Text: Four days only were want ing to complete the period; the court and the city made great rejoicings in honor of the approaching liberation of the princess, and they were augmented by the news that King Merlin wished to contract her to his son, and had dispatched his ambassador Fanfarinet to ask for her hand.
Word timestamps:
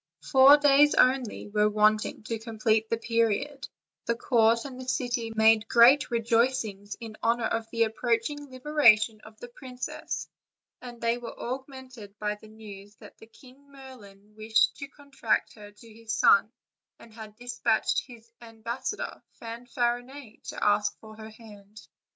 Four 0.23 0.57
days 0.57 0.95
only 0.95 1.47
were 1.47 1.69
want 1.69 2.05
ing 2.05 2.23
to 2.23 2.39
complete 2.39 2.89
the 2.89 2.97
period; 2.97 3.67
the 4.07 4.15
court 4.15 4.65
and 4.65 4.81
the 4.81 4.87
city 4.87 5.31
made 5.35 5.67
great 5.67 6.09
rejoicings 6.09 6.97
in 6.99 7.17
honor 7.21 7.45
of 7.45 7.69
the 7.69 7.83
approaching 7.83 8.49
liberation 8.49 9.21
of 9.23 9.39
the 9.39 9.47
princess, 9.47 10.27
and 10.81 10.99
they 10.99 11.19
were 11.19 11.39
augmented 11.39 12.17
by 12.17 12.33
the 12.33 12.47
news 12.47 12.95
that 12.95 13.15
King 13.31 13.71
Merlin 13.71 14.33
wished 14.35 14.75
to 14.77 14.87
contract 14.87 15.53
her 15.53 15.69
to 15.71 15.93
his 15.93 16.11
son, 16.15 16.51
and 16.97 17.13
had 17.13 17.35
dispatched 17.35 17.99
his 18.07 18.31
ambassador 18.41 19.21
Fanfarinet 19.39 20.43
to 20.45 20.63
ask 20.65 20.97
for 20.99 21.15
her 21.15 21.29
hand. 21.29 21.85